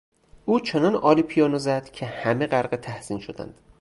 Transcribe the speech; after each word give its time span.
او 0.45 0.59
چنان 0.59 0.95
عالی 0.95 1.21
پیانو 1.23 1.57
زد 1.57 1.85
که 1.89 2.05
همه 2.05 2.47
غرق 2.47 2.75
تحسین 2.75 3.19
شدند. 3.19 3.59